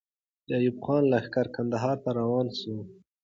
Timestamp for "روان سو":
2.19-2.75